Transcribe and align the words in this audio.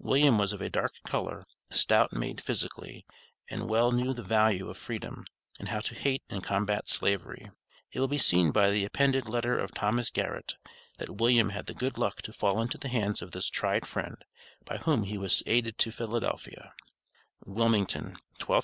William 0.00 0.36
was 0.36 0.52
of 0.52 0.60
a 0.60 0.68
dark 0.68 0.96
color, 1.02 1.46
stout 1.70 2.12
made 2.12 2.42
physically, 2.42 3.06
and 3.48 3.70
well 3.70 3.90
knew 3.90 4.12
the 4.12 4.22
value 4.22 4.68
of 4.68 4.76
Freedom, 4.76 5.24
and 5.58 5.70
how 5.70 5.80
to 5.80 5.94
hate 5.94 6.22
and 6.28 6.44
combat 6.44 6.90
Slavery. 6.90 7.50
It 7.92 7.98
will 7.98 8.06
be 8.06 8.18
seen 8.18 8.50
by 8.50 8.68
the 8.68 8.84
appended 8.84 9.30
letter 9.30 9.56
of 9.58 9.72
Thomas 9.72 10.10
Garrett, 10.10 10.56
that 10.98 11.16
William 11.16 11.48
had 11.48 11.64
the 11.68 11.72
good 11.72 11.96
luck 11.96 12.20
to 12.20 12.34
fall 12.34 12.60
into 12.60 12.76
the 12.76 12.88
hands 12.88 13.22
of 13.22 13.30
this 13.30 13.48
tried 13.48 13.86
friend, 13.88 14.22
by 14.66 14.76
whom 14.76 15.04
he 15.04 15.16
was 15.16 15.42
aided 15.46 15.78
to 15.78 15.90
Philadelphia: 15.90 16.74
WILMINGTON, 17.46 18.16
12th 18.40 18.50
mo. 18.50 18.62